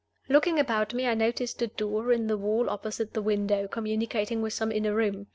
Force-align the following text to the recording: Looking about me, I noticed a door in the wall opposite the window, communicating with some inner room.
Looking 0.29 0.57
about 0.57 0.95
me, 0.95 1.05
I 1.05 1.13
noticed 1.13 1.61
a 1.61 1.67
door 1.67 2.11
in 2.11 2.25
the 2.25 2.35
wall 2.35 2.71
opposite 2.71 3.13
the 3.13 3.21
window, 3.21 3.67
communicating 3.67 4.41
with 4.41 4.51
some 4.53 4.71
inner 4.71 4.95
room. 4.95 5.27